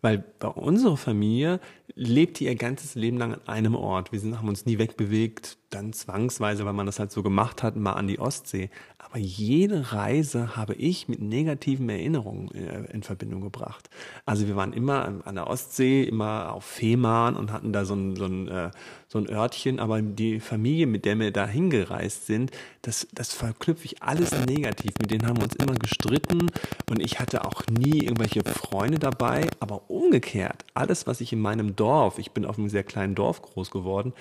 Weil 0.00 0.24
bei 0.38 0.48
unserer 0.48 0.96
Familie 0.96 1.60
lebt 1.94 2.38
die 2.38 2.44
ihr 2.44 2.54
ganzes 2.54 2.94
Leben 2.94 3.18
lang 3.18 3.34
an 3.34 3.40
einem 3.46 3.74
Ort. 3.74 4.12
Wir 4.12 4.20
sind, 4.20 4.38
haben 4.38 4.48
uns 4.48 4.66
nie 4.66 4.78
wegbewegt, 4.78 5.58
dann 5.70 5.92
zwangsweise, 5.92 6.64
weil 6.64 6.72
man 6.72 6.86
das 6.86 6.98
halt 6.98 7.12
so 7.12 7.22
gemacht 7.22 7.62
hat, 7.62 7.76
mal 7.76 7.92
an 7.92 8.06
die 8.06 8.18
Ostsee. 8.18 8.70
Aber 8.98 9.18
jede 9.18 9.92
Reise 9.92 10.56
habe 10.56 10.74
ich 10.74 11.08
mit 11.08 11.20
negativen 11.20 11.88
Erinnerungen 11.88 12.50
äh, 12.54 12.92
in 12.92 13.02
Verbindung 13.02 13.40
gebracht. 13.40 13.88
Also 14.26 14.46
wir 14.48 14.56
waren 14.56 14.72
immer 14.72 15.22
an 15.24 15.34
der 15.34 15.46
Ostsee, 15.46 16.04
immer 16.04 16.52
auf 16.52 16.64
Fehmarn 16.64 17.36
und 17.36 17.52
hatten 17.52 17.72
da 17.72 17.84
so 17.84 17.94
ein, 17.94 18.16
so 18.16 18.26
ein, 18.26 18.48
äh, 18.48 18.70
so 19.08 19.18
ein 19.18 19.28
Örtchen. 19.30 19.80
Aber 19.80 20.02
die 20.02 20.40
Familie, 20.40 20.86
mit 20.86 21.06
der 21.06 21.18
wir 21.18 21.30
da 21.32 21.46
hingereist 21.46 22.26
sind, 22.26 22.50
das, 22.82 23.06
das 23.14 23.32
verknüpfe 23.32 23.86
ich 23.86 24.02
alles 24.02 24.32
negativ. 24.46 24.92
Mit 25.00 25.10
denen 25.10 25.26
haben 25.26 25.38
wir 25.38 25.44
uns 25.44 25.56
immer 25.56 25.74
gestritten 25.74 26.50
und 26.90 27.00
ich 27.00 27.18
hatte 27.18 27.46
auch 27.46 27.62
nie 27.70 28.04
irgendwelche 28.04 28.42
Freunde 28.44 28.98
dabei. 28.98 29.48
Aber 29.60 29.90
umgekehrt, 29.90 30.64
alles, 30.74 31.06
was 31.06 31.22
ich 31.22 31.32
in 31.32 31.40
meinem 31.40 31.76
Dorf, 31.78 32.18
ich 32.18 32.32
bin 32.32 32.44
auf 32.44 32.58
einem 32.58 32.68
sehr 32.68 32.84
kleinen 32.84 33.14
Dorf 33.14 33.42
groß 33.42 33.70
geworden, 33.70 34.12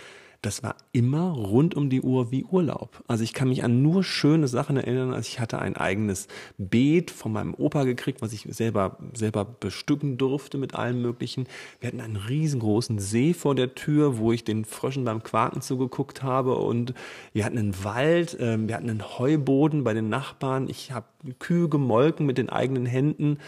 das 0.42 0.62
war 0.62 0.76
immer 0.92 1.32
rund 1.32 1.76
um 1.76 1.90
die 1.90 2.02
Uhr 2.02 2.32
wie 2.32 2.44
Urlaub. 2.44 3.04
Also 3.08 3.24
ich 3.24 3.34
kann 3.34 3.50
mich 3.50 3.64
an 3.64 3.82
nur 3.82 4.04
schöne 4.04 4.48
Sachen 4.48 4.78
erinnern. 4.78 5.14
Also 5.14 5.28
ich 5.28 5.40
hatte 5.40 5.60
ein 5.60 5.76
eigenes 5.76 6.28
Beet 6.58 7.10
von 7.10 7.34
meinem 7.34 7.56
Opa 7.56 7.86
gekriegt, 7.86 8.22
was 8.22 8.34
ich 8.34 8.48
selber, 8.50 8.98
selber 9.14 9.46
bestücken 9.46 10.18
durfte 10.18 10.60
mit 10.60 10.76
allem 10.76 11.02
Möglichen. 11.02 11.48
Wir 11.80 11.88
hatten 11.88 12.02
einen 12.02 12.18
riesengroßen 12.18 13.00
See 13.00 13.34
vor 13.34 13.56
der 13.56 13.74
Tür, 13.74 14.20
wo 14.20 14.32
ich 14.32 14.44
den 14.44 14.64
Fröschen 14.64 15.06
beim 15.06 15.24
Quaken 15.24 15.62
zugeguckt 15.62 16.22
habe 16.22 16.56
und 16.56 16.94
wir 17.34 17.44
hatten 17.44 17.58
einen 17.58 17.84
Wald, 17.84 18.38
ähm, 18.40 18.68
wir 18.68 18.76
hatten 18.76 18.90
einen 18.90 19.18
Heuboden 19.18 19.84
bei 19.84 19.96
den 19.96 20.10
Nachbarn. 20.10 20.70
Ich 20.70 20.92
habe 20.92 21.08
Kühe 21.40 21.68
gemolken 21.68 22.28
mit 22.28 22.38
den 22.38 22.50
eigenen 22.50 22.86
Händen. 22.86 23.40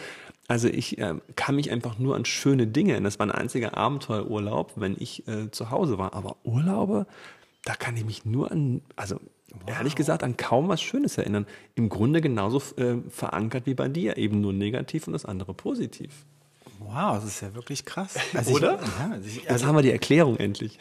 Also 0.50 0.66
ich 0.66 0.98
äh, 0.98 1.14
kann 1.36 1.54
mich 1.54 1.70
einfach 1.70 2.00
nur 2.00 2.16
an 2.16 2.24
schöne 2.24 2.66
Dinge 2.66 2.90
erinnern. 2.90 3.04
Das 3.04 3.20
war 3.20 3.26
ein 3.26 3.30
einziger 3.30 3.76
Abenteuerurlaub, 3.76 4.72
wenn 4.74 4.96
ich 4.98 5.28
äh, 5.28 5.48
zu 5.52 5.70
Hause 5.70 5.96
war. 5.96 6.12
Aber 6.12 6.38
Urlaube, 6.42 7.06
da 7.62 7.76
kann 7.76 7.96
ich 7.96 8.04
mich 8.04 8.24
nur 8.24 8.50
an, 8.50 8.82
also 8.96 9.20
wow. 9.52 9.76
ehrlich 9.78 9.94
gesagt, 9.94 10.24
an 10.24 10.36
kaum 10.36 10.66
was 10.66 10.82
Schönes 10.82 11.16
erinnern. 11.18 11.46
Im 11.76 11.88
Grunde 11.88 12.20
genauso 12.20 12.60
äh, 12.78 12.96
verankert 13.10 13.66
wie 13.66 13.74
bei 13.74 13.88
dir, 13.88 14.16
eben 14.16 14.40
nur 14.40 14.52
negativ 14.52 15.06
und 15.06 15.12
das 15.12 15.24
andere 15.24 15.54
positiv. 15.54 16.26
Wow, 16.80 17.14
das 17.14 17.26
ist 17.26 17.42
ja 17.42 17.54
wirklich 17.54 17.84
krass. 17.84 18.16
Also 18.34 18.54
Oder? 18.54 18.80
Ich, 18.82 18.88
ja, 18.88 19.10
also 19.12 19.28
ich, 19.28 19.38
also 19.42 19.52
Jetzt 19.52 19.66
haben 19.66 19.76
wir 19.76 19.82
die 19.82 19.92
Erklärung 19.92 20.36
endlich. 20.36 20.80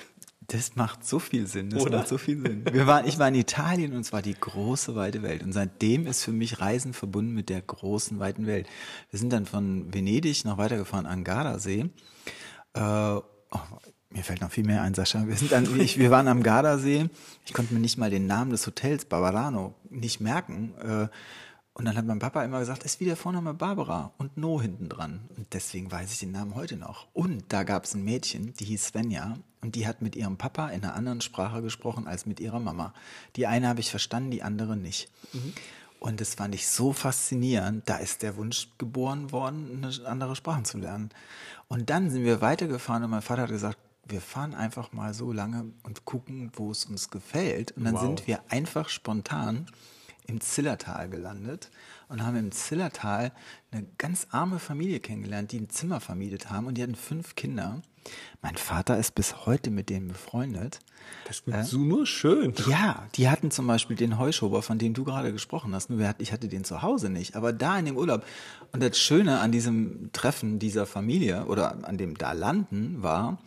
Das 0.50 0.76
macht 0.76 1.06
so 1.06 1.20
viel 1.20 1.46
Sinn. 1.46 1.70
Das 1.70 1.84
Oder? 1.84 2.00
macht 2.00 2.08
so 2.08 2.18
viel 2.18 2.42
Sinn. 2.42 2.66
Wir 2.72 2.88
waren, 2.88 3.08
ich 3.08 3.20
war 3.20 3.28
in 3.28 3.36
Italien 3.36 3.94
und 3.94 4.02
es 4.02 4.12
war 4.12 4.24
die 4.24 4.34
große 4.34 4.96
weite 4.96 5.22
Welt. 5.22 5.44
Und 5.44 5.54
seitdem 5.54 6.08
ist 6.08 6.24
für 6.24 6.32
mich 6.32 6.60
Reisen 6.60 6.94
verbunden 6.94 7.34
mit 7.34 7.50
der 7.50 7.62
großen 7.62 8.20
weiten 8.20 8.48
Welt. 8.48 8.68
Wir 9.12 9.20
sind 9.20 9.32
dann 9.32 9.46
von 9.46 9.94
Venedig 9.94 10.46
noch 10.46 10.58
weitergefahren 10.58 11.06
an 11.06 11.24
Gardasee. 11.24 11.90
Äh, 12.74 12.82
oh, 12.82 13.24
Mir 14.10 14.24
fällt 14.24 14.42
noch 14.42 14.50
viel 14.50 14.66
mehr 14.66 14.82
ein, 14.82 14.96
Sascha. 14.96 15.28
Wir, 15.28 15.36
sind 15.36 15.52
dann, 15.52 15.68
ich, 15.80 16.00
wir 16.00 16.10
waren 16.10 16.28
am 16.28 16.42
Gardasee. 16.42 17.10
Ich 17.46 17.54
konnte 17.54 17.76
mir 17.76 17.80
nicht 17.80 18.00
mal 18.00 18.10
den 18.10 18.26
Namen 18.26 18.50
des 18.50 18.66
Hotels 18.66 19.06
Barbarano 19.06 19.76
nicht 19.92 20.20
merken. 20.20 20.74
Äh, 20.82 21.08
und 21.74 21.86
dann 21.86 21.96
hat 21.96 22.06
mein 22.06 22.20
Papa 22.20 22.44
immer 22.44 22.60
gesagt, 22.60 22.84
ist 22.84 23.00
wie 23.00 23.06
der 23.06 23.16
Vorname 23.16 23.54
Barbara 23.54 24.12
und 24.18 24.36
No 24.38 24.62
hinten 24.62 24.90
dran. 24.90 25.22
Und 25.38 25.54
deswegen 25.54 25.92
weiß 25.92 26.12
ich 26.12 26.20
den 26.20 26.32
Namen 26.32 26.56
heute 26.56 26.76
noch. 26.76 27.08
Und 27.14 27.46
da 27.50 27.64
gab 27.64 27.86
es 27.86 27.94
ein 27.94 28.04
Mädchen, 28.04 28.54
die 28.56 28.66
hieß 28.66 28.88
Svenja 28.88 29.38
und 29.62 29.76
die 29.76 29.88
hat 29.88 30.02
mit 30.02 30.16
ihrem 30.16 30.38
Papa 30.38 30.70
in 30.70 30.84
einer 30.84 30.96
anderen 30.96 31.22
Sprache 31.22 31.62
gesprochen 31.62 32.06
als 32.08 32.26
mit 32.26 32.40
ihrer 32.40 32.60
Mama. 32.60 32.94
Die 33.36 33.48
eine 33.48 33.70
habe 33.70 33.80
ich 33.80 33.92
verstanden, 33.92 34.32
die 34.32 34.44
andere 34.44 34.76
nicht. 34.76 35.10
Mhm. 35.32 35.54
Und 36.00 36.22
das 36.22 36.36
fand 36.36 36.56
ich 36.56 36.68
so 36.68 36.94
faszinierend. 36.94 37.88
Da 37.88 37.98
ist 37.98 38.24
der 38.24 38.36
Wunsch 38.38 38.70
geboren 38.78 39.32
worden, 39.32 39.84
eine 39.84 40.08
andere 40.08 40.36
Sprache 40.36 40.64
zu 40.64 40.78
lernen. 40.78 41.10
Und 41.68 41.90
dann 41.90 42.10
sind 42.10 42.24
wir 42.24 42.42
weitergefahren 42.42 43.04
und 43.04 43.12
mein 43.12 43.22
Vater 43.22 43.44
hat 43.44 43.50
gesagt, 43.50 43.78
wir 44.06 44.22
fahren 44.22 44.56
einfach 44.56 44.92
mal 44.92 45.14
so 45.14 45.32
lange 45.32 45.72
und 45.84 46.04
gucken, 46.04 46.52
wo 46.56 46.72
es 46.72 46.86
uns 46.86 47.10
gefällt. 47.10 47.74
Und 47.74 47.86
dann 47.86 47.96
wow. 47.96 48.02
sind 48.02 48.28
wir 48.28 48.42
einfach 48.50 48.90
spontan 48.90 49.68
im 50.30 50.42
Zillertal 50.42 51.10
gelandet 51.10 51.70
und 52.08 52.24
haben 52.26 52.38
im 52.38 52.52
Zillertal 52.52 53.32
eine 53.72 53.86
ganz 53.98 54.28
arme 54.32 54.60
Familie 54.60 55.00
kennengelernt, 55.00 55.52
die 55.52 55.60
ein 55.60 55.70
Zimmer 55.70 56.00
vermietet 56.00 56.50
haben 56.50 56.68
und 56.68 56.78
die 56.78 56.84
hatten 56.84 56.96
fünf 56.96 57.36
Kinder. 57.36 57.82
Mein 58.42 58.56
Vater 58.56 58.98
ist 58.98 59.16
bis 59.16 59.46
heute 59.46 59.70
mit 59.70 59.90
denen 59.90 60.08
befreundet. 60.08 60.80
Das 61.26 61.46
wird 61.46 61.58
äh, 61.58 61.64
so 61.64 61.78
nur 61.78 62.06
schön. 62.06 62.54
Ja, 62.68 63.08
die 63.16 63.30
hatten 63.30 63.52
zum 63.52 63.68
Beispiel 63.68 63.96
den 63.96 64.18
Heuschober, 64.18 64.62
von 64.62 64.78
dem 64.78 64.94
du 64.94 65.04
gerade 65.04 65.32
gesprochen 65.34 65.76
hast. 65.76 65.90
Nur 65.90 66.16
ich 66.18 66.32
hatte 66.32 66.48
den 66.48 66.64
zu 66.64 66.82
Hause 66.82 67.10
nicht, 67.10 67.36
aber 67.36 67.54
da 67.54 67.78
in 67.78 67.86
dem 67.86 67.98
Urlaub. 67.98 68.26
Und 68.72 68.82
das 68.82 68.98
Schöne 68.98 69.40
an 69.40 69.52
diesem 69.52 70.12
Treffen 70.14 70.60
dieser 70.60 70.86
Familie 70.86 71.46
oder 71.46 71.88
an 71.88 71.98
dem 71.98 72.18
da 72.18 72.32
landen 72.32 73.04
war, 73.04 73.40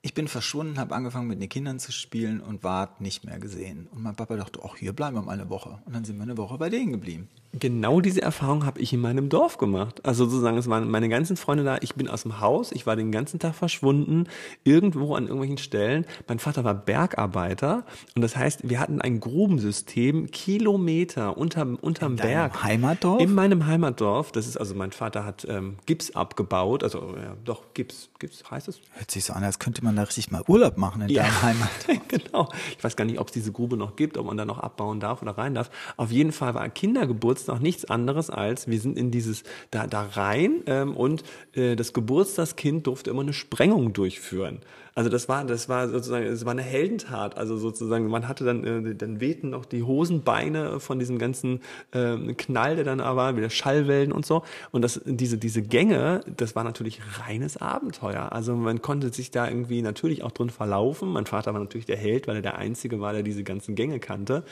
ich 0.00 0.14
bin 0.14 0.28
verschwunden, 0.28 0.78
habe 0.78 0.94
angefangen 0.94 1.26
mit 1.26 1.40
den 1.40 1.48
Kindern 1.48 1.80
zu 1.80 1.92
spielen 1.92 2.40
und 2.40 2.62
war 2.62 2.94
nicht 3.00 3.24
mehr 3.24 3.38
gesehen. 3.38 3.88
Und 3.90 4.02
mein 4.02 4.14
Papa 4.14 4.36
dachte, 4.36 4.60
ach, 4.64 4.76
hier 4.76 4.92
bleiben 4.92 5.16
wir 5.16 5.22
mal 5.22 5.32
eine 5.32 5.50
Woche. 5.50 5.80
Und 5.86 5.94
dann 5.94 6.04
sind 6.04 6.16
wir 6.16 6.22
eine 6.22 6.36
Woche 6.36 6.56
bei 6.56 6.70
denen 6.70 6.92
geblieben. 6.92 7.28
Genau 7.52 8.02
diese 8.02 8.20
Erfahrung 8.20 8.66
habe 8.66 8.78
ich 8.80 8.92
in 8.92 9.00
meinem 9.00 9.30
Dorf 9.30 9.56
gemacht. 9.56 10.04
Also 10.04 10.26
sozusagen, 10.26 10.58
es 10.58 10.68
waren 10.68 10.90
meine 10.90 11.08
ganzen 11.08 11.36
Freunde 11.36 11.64
da. 11.64 11.78
Ich 11.80 11.94
bin 11.94 12.06
aus 12.06 12.22
dem 12.22 12.40
Haus, 12.40 12.72
ich 12.72 12.86
war 12.86 12.94
den 12.94 13.10
ganzen 13.10 13.38
Tag 13.38 13.54
verschwunden, 13.54 14.26
irgendwo 14.64 15.14
an 15.14 15.24
irgendwelchen 15.24 15.56
Stellen. 15.56 16.04
Mein 16.26 16.38
Vater 16.38 16.64
war 16.64 16.74
Bergarbeiter 16.74 17.84
und 18.14 18.20
das 18.20 18.36
heißt, 18.36 18.68
wir 18.68 18.78
hatten 18.80 19.00
ein 19.00 19.20
Grubensystem, 19.20 20.30
Kilometer 20.30 21.38
unterm, 21.38 21.76
unterm 21.76 22.12
in 22.12 22.16
Berg. 22.16 22.62
Heimatdorf? 22.62 23.22
In 23.22 23.34
meinem 23.34 23.66
Heimatdorf. 23.66 24.30
Das 24.32 24.46
ist 24.46 24.58
also, 24.58 24.74
mein 24.74 24.92
Vater 24.92 25.24
hat 25.24 25.46
ähm, 25.48 25.78
Gips 25.86 26.10
abgebaut, 26.10 26.84
also 26.84 27.14
ja, 27.16 27.34
doch, 27.44 27.72
Gips, 27.72 28.10
Gips 28.18 28.44
heißt 28.50 28.68
es? 28.68 28.80
Hört 28.92 29.10
sich 29.10 29.24
so 29.24 29.32
an, 29.32 29.42
als 29.42 29.58
könnte 29.58 29.82
man 29.82 29.96
da 29.96 30.02
richtig 30.02 30.30
mal 30.30 30.42
Urlaub 30.48 30.76
machen 30.76 31.00
in 31.00 31.08
ja. 31.08 31.22
deinem 31.22 31.42
Heimatdorf. 31.42 31.98
genau. 32.24 32.48
Ich 32.76 32.82
weiß 32.82 32.96
gar 32.96 33.04
nicht, 33.04 33.20
ob 33.20 33.28
es 33.28 33.32
diese 33.32 33.52
Grube 33.52 33.76
noch 33.76 33.96
gibt, 33.96 34.18
ob 34.18 34.26
man 34.26 34.36
da 34.36 34.44
noch 34.44 34.58
abbauen 34.58 35.00
darf 35.00 35.22
oder 35.22 35.32
rein 35.32 35.54
darf. 35.54 35.70
Auf 35.96 36.10
jeden 36.10 36.32
Fall 36.32 36.54
war 36.54 36.68
Kindergeburt 36.68 37.28
Geburtstag 37.28 37.60
nichts 37.60 37.84
anderes 37.84 38.30
als, 38.30 38.68
wir 38.68 38.80
sind 38.80 38.96
in 38.96 39.10
dieses, 39.10 39.42
da, 39.70 39.86
da 39.86 40.02
rein 40.02 40.62
ähm, 40.66 40.96
und 40.96 41.24
äh, 41.52 41.76
das 41.76 41.92
Geburtstagskind 41.92 42.86
durfte 42.86 43.10
immer 43.10 43.22
eine 43.22 43.32
Sprengung 43.32 43.92
durchführen. 43.92 44.60
Also 44.98 45.10
das 45.10 45.28
war, 45.28 45.44
das 45.44 45.68
war 45.68 45.88
sozusagen, 45.88 46.26
es 46.26 46.44
war 46.44 46.50
eine 46.50 46.62
Heldentat. 46.62 47.38
Also 47.38 47.56
sozusagen, 47.56 48.08
man 48.08 48.26
hatte 48.26 48.44
dann, 48.44 48.64
äh, 48.64 48.96
dann 48.96 49.20
wehten 49.20 49.50
noch 49.50 49.64
die 49.64 49.84
Hosenbeine 49.84 50.80
von 50.80 50.98
diesem 50.98 51.18
ganzen 51.18 51.60
äh, 51.92 52.16
Knall, 52.34 52.74
der 52.74 52.84
dann 52.84 52.98
war, 52.98 53.36
wieder 53.36 53.48
Schallwellen 53.48 54.10
und 54.10 54.26
so. 54.26 54.42
Und 54.72 54.82
das, 54.82 55.00
diese, 55.04 55.38
diese 55.38 55.62
Gänge, 55.62 56.22
das 56.36 56.56
war 56.56 56.64
natürlich 56.64 57.00
reines 57.20 57.58
Abenteuer. 57.58 58.32
Also 58.32 58.56
man 58.56 58.82
konnte 58.82 59.12
sich 59.12 59.30
da 59.30 59.46
irgendwie 59.46 59.82
natürlich 59.82 60.24
auch 60.24 60.32
drin 60.32 60.50
verlaufen. 60.50 61.12
Mein 61.12 61.26
Vater 61.26 61.52
war 61.52 61.60
natürlich 61.60 61.86
der 61.86 61.96
Held, 61.96 62.26
weil 62.26 62.34
er 62.34 62.42
der 62.42 62.58
Einzige 62.58 63.00
war, 63.00 63.12
der 63.12 63.22
diese 63.22 63.44
ganzen 63.44 63.76
Gänge 63.76 64.00
kannte. 64.00 64.42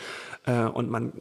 Äh, 0.45 0.67
und 0.67 0.89
man, 0.89 1.13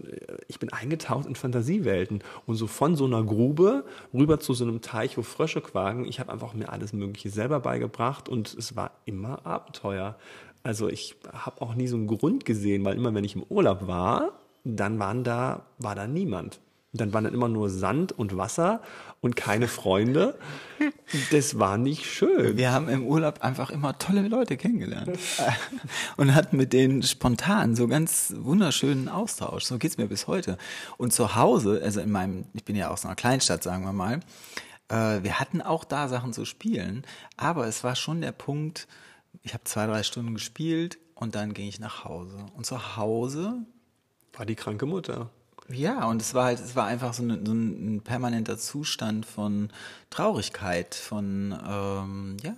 ich 0.48 0.60
bin 0.60 0.72
eingetaucht 0.72 1.26
in 1.26 1.34
Fantasiewelten. 1.34 2.20
Und 2.46 2.58
so 2.58 2.68
von 2.68 2.96
so 2.96 3.06
einer 3.06 3.24
Grube 3.24 3.86
rüber 4.14 4.40
zu 4.40 4.54
so 4.54 4.66
einem 4.66 4.82
Teich, 4.82 5.18
wo 5.18 5.24
Frösche 5.24 5.62
quaken. 5.62 6.06
Ich 6.06 6.20
habe 6.20 6.32
einfach 6.32 6.54
mir 6.54 6.70
alles 6.72 6.94
Mögliche 6.94 7.32
selber 7.32 7.60
beigebracht 7.60 8.30
und 8.30 8.54
es 8.54 8.76
war 8.76 8.92
immer 9.16 9.46
Abenteuer. 9.46 10.16
Also 10.64 10.90
ich 10.90 11.16
habe 11.32 11.62
auch 11.62 11.76
nie 11.76 11.88
so 11.88 11.96
einen 11.96 12.08
Grund 12.08 12.46
gesehen, 12.46 12.84
weil 12.86 12.96
immer 12.96 13.14
wenn 13.14 13.24
ich 13.24 13.36
im 13.36 13.44
Urlaub 13.44 13.88
war, 13.88 14.32
dann 14.64 15.00
waren 15.00 15.24
da, 15.24 15.64
war 15.78 15.96
da 15.96 16.08
niemand. 16.08 16.60
Dann 16.92 17.14
waren 17.14 17.26
dann 17.26 17.34
immer 17.34 17.50
nur 17.50 17.70
Sand 17.70 18.14
und 18.14 18.38
Wasser 18.38 18.82
und 19.22 19.36
keine 19.36 19.68
Freunde. 19.68 20.36
Das 21.32 21.60
war 21.60 21.78
nicht 21.78 22.06
schön. 22.06 22.58
Wir 22.58 22.72
haben 22.72 22.88
im 22.90 23.06
Urlaub 23.06 23.42
einfach 23.42 23.70
immer 23.70 23.98
tolle 23.98 24.28
Leute 24.28 24.56
kennengelernt 24.56 25.18
und 26.18 26.34
hatten 26.34 26.58
mit 26.58 26.74
denen 26.74 27.04
spontan 27.04 27.76
so 27.76 27.88
ganz 27.88 28.34
wunderschönen 28.38 29.10
Austausch. 29.10 29.66
So 29.66 29.78
geht's 29.78 29.98
mir 29.98 30.08
bis 30.08 30.28
heute. 30.28 30.58
Und 30.98 31.12
zu 31.12 31.36
Hause, 31.36 31.82
also 31.84 32.00
in 32.00 32.12
meinem, 32.12 32.46
ich 32.54 32.64
bin 32.64 32.76
ja 32.76 32.90
aus 32.90 33.06
einer 33.06 33.16
Kleinstadt, 33.16 33.62
sagen 33.62 33.84
wir 33.84 33.94
mal, 33.94 34.22
äh, 34.90 35.24
wir 35.24 35.40
hatten 35.40 35.62
auch 35.62 35.84
da 35.84 36.08
Sachen 36.08 36.34
zu 36.34 36.46
spielen, 36.46 37.06
aber 37.38 37.68
es 37.68 37.84
war 37.84 37.96
schon 37.96 38.22
der 38.22 38.32
Punkt, 38.32 38.88
ich 39.44 39.54
habe 39.54 39.64
zwei, 39.64 39.86
drei 39.86 40.04
Stunden 40.04 40.34
gespielt 40.34 40.98
und 41.14 41.36
dann 41.36 41.54
ging 41.54 41.68
ich 41.68 41.80
nach 41.80 42.04
Hause. 42.04 42.46
Und 42.56 42.66
zu 42.66 42.98
Hause 42.98 43.66
war 44.34 44.46
die 44.46 44.56
kranke 44.56 44.86
Mutter. 44.86 45.30
Ja, 45.70 46.06
und 46.06 46.22
es 46.22 46.34
war 46.36 46.46
halt, 46.46 46.60
es 46.60 46.76
war 46.76 46.86
einfach 46.86 47.14
so, 47.14 47.24
eine, 47.24 47.42
so 47.44 47.54
ein, 47.54 48.02
permanenter 48.04 48.58
Zustand 48.58 49.26
von 49.26 49.70
Traurigkeit, 50.12 50.94
von 50.94 51.58
ähm, 51.68 52.38
ja, 52.44 52.56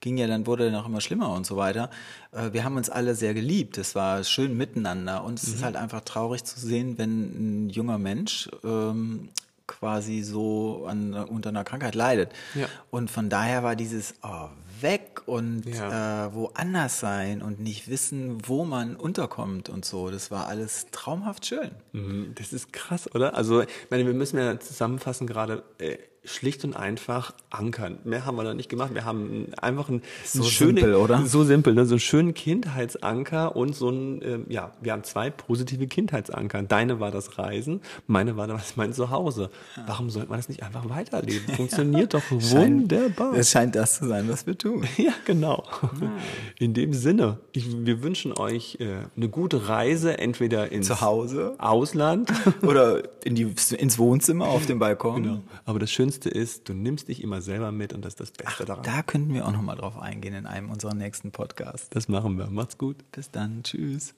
ging 0.00 0.16
ja 0.16 0.26
dann, 0.26 0.46
wurde 0.46 0.70
dann 0.70 0.80
auch 0.80 0.86
immer 0.86 1.02
schlimmer 1.02 1.32
und 1.32 1.44
so 1.44 1.56
weiter. 1.56 1.90
Äh, 2.32 2.52
wir 2.52 2.64
haben 2.64 2.76
uns 2.76 2.88
alle 2.88 3.14
sehr 3.14 3.34
geliebt. 3.34 3.76
Es 3.76 3.94
war 3.94 4.24
schön 4.24 4.56
miteinander. 4.56 5.24
Und 5.24 5.38
es 5.38 5.48
mhm. 5.48 5.54
ist 5.54 5.64
halt 5.64 5.76
einfach 5.76 6.00
traurig 6.02 6.44
zu 6.44 6.58
sehen, 6.58 6.96
wenn 6.96 7.66
ein 7.66 7.70
junger 7.70 7.98
Mensch 7.98 8.48
ähm, 8.64 9.28
quasi 9.66 10.22
so 10.22 10.86
an, 10.86 11.14
unter 11.14 11.50
einer 11.50 11.64
Krankheit 11.64 11.94
leidet. 11.94 12.32
Ja. 12.54 12.66
Und 12.90 13.10
von 13.10 13.28
daher 13.28 13.62
war 13.62 13.76
dieses 13.76 14.14
oh, 14.22 14.48
weg 14.80 15.22
und 15.26 15.64
ja. 15.66 16.26
äh, 16.26 16.34
woanders 16.34 17.00
sein 17.00 17.42
und 17.42 17.60
nicht 17.60 17.88
wissen, 17.88 18.38
wo 18.46 18.64
man 18.64 18.96
unterkommt 18.96 19.68
und 19.68 19.84
so. 19.84 20.10
Das 20.10 20.30
war 20.30 20.46
alles 20.46 20.86
traumhaft 20.92 21.46
schön. 21.46 21.70
Mhm, 21.92 22.32
das 22.34 22.52
ist 22.52 22.72
krass, 22.72 23.12
oder? 23.14 23.34
Also, 23.34 23.62
ich 23.62 23.68
meine, 23.90 24.06
wir 24.06 24.14
müssen 24.14 24.38
ja 24.38 24.58
zusammenfassen 24.58 25.26
gerade. 25.26 25.62
Schlicht 26.26 26.64
und 26.64 26.76
einfach 26.76 27.32
ankern. 27.50 27.98
Mehr 28.04 28.26
haben 28.26 28.36
wir 28.36 28.44
da 28.44 28.54
nicht 28.54 28.68
gemacht. 28.68 28.94
Wir 28.94 29.04
haben 29.04 29.46
einfach 29.60 29.88
ein 29.88 30.02
so 30.24 30.42
schöne, 30.42 30.80
simpel, 30.80 30.94
oder? 30.96 31.26
So 31.26 31.44
simpel, 31.44 31.74
ne? 31.74 31.86
so 31.86 31.94
einen 31.94 32.00
schönen 32.00 32.34
Kindheitsanker 32.34 33.56
und 33.56 33.74
so 33.74 33.90
ein, 33.90 34.22
äh, 34.22 34.38
ja, 34.48 34.72
wir 34.80 34.92
haben 34.92 35.04
zwei 35.04 35.30
positive 35.30 35.86
Kindheitsanker. 35.86 36.62
Deine 36.62 37.00
war 37.00 37.10
das 37.10 37.38
Reisen, 37.38 37.80
meine 38.06 38.36
war 38.36 38.46
das 38.46 38.76
mein 38.76 38.92
Zuhause. 38.92 39.50
Warum 39.86 40.10
sollte 40.10 40.28
man 40.28 40.38
das 40.38 40.48
nicht 40.48 40.62
einfach 40.62 40.88
weiterleben? 40.88 41.46
Funktioniert 41.56 42.14
doch 42.14 42.22
wunderbar. 42.30 43.34
Es 43.34 43.50
scheint 43.50 43.74
das 43.74 43.98
zu 43.98 44.08
sein, 44.08 44.28
was 44.28 44.46
wir 44.46 44.56
tun. 44.56 44.84
Ja, 44.96 45.12
genau. 45.24 45.62
Ah. 45.82 45.90
In 46.58 46.74
dem 46.74 46.92
Sinne, 46.92 47.38
ich, 47.52 47.86
wir 47.86 48.02
wünschen 48.02 48.32
euch 48.32 48.78
äh, 48.80 49.04
eine 49.14 49.28
gute 49.28 49.68
Reise, 49.68 50.18
entweder 50.18 50.72
ins 50.72 50.88
Zuhause, 50.88 51.54
Ausland 51.58 52.32
oder 52.62 53.02
in 53.24 53.34
die, 53.34 53.54
ins 53.76 53.98
Wohnzimmer 53.98 54.46
auf 54.46 54.66
dem 54.66 54.78
Balkon. 54.78 55.22
Genau. 55.22 55.42
Aber 55.64 55.78
das 55.78 55.90
Schönste 55.90 56.15
Schönste 56.16 56.30
ist, 56.30 56.68
du 56.70 56.72
nimmst 56.72 57.08
dich 57.08 57.22
immer 57.22 57.42
selber 57.42 57.72
mit 57.72 57.92
und 57.92 58.02
das 58.02 58.14
ist 58.14 58.20
das 58.20 58.30
Beste 58.30 58.62
Ach, 58.62 58.64
daran. 58.64 58.82
Da 58.84 59.02
könnten 59.02 59.34
wir 59.34 59.46
auch 59.46 59.52
nochmal 59.52 59.76
drauf 59.76 59.98
eingehen 59.98 60.32
in 60.32 60.46
einem 60.46 60.70
unserer 60.70 60.94
nächsten 60.94 61.30
Podcasts. 61.30 61.90
Das 61.90 62.08
machen 62.08 62.38
wir. 62.38 62.46
Macht's 62.46 62.78
gut. 62.78 62.96
Bis 63.12 63.30
dann. 63.30 63.62
Tschüss. 63.62 64.14